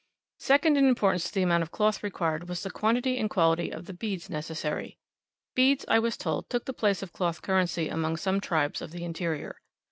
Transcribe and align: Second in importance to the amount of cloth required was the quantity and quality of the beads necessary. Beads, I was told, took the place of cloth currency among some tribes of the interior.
Second 0.39 0.77
in 0.77 0.87
importance 0.87 1.25
to 1.27 1.31
the 1.35 1.43
amount 1.43 1.61
of 1.61 1.69
cloth 1.69 2.01
required 2.01 2.49
was 2.49 2.63
the 2.63 2.71
quantity 2.71 3.19
and 3.19 3.29
quality 3.29 3.69
of 3.69 3.85
the 3.85 3.93
beads 3.93 4.31
necessary. 4.31 4.97
Beads, 5.53 5.85
I 5.87 5.99
was 5.99 6.17
told, 6.17 6.49
took 6.49 6.65
the 6.65 6.73
place 6.73 7.03
of 7.03 7.13
cloth 7.13 7.43
currency 7.43 7.87
among 7.87 8.17
some 8.17 8.41
tribes 8.41 8.81
of 8.81 8.89
the 8.89 9.03
interior. 9.03 9.57